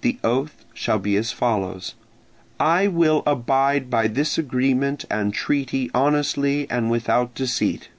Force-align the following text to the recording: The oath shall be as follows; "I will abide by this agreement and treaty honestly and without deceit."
The 0.00 0.18
oath 0.24 0.64
shall 0.72 0.98
be 0.98 1.18
as 1.18 1.32
follows; 1.32 1.96
"I 2.58 2.86
will 2.86 3.22
abide 3.26 3.90
by 3.90 4.08
this 4.08 4.38
agreement 4.38 5.04
and 5.10 5.34
treaty 5.34 5.90
honestly 5.92 6.66
and 6.70 6.90
without 6.90 7.34
deceit." 7.34 7.90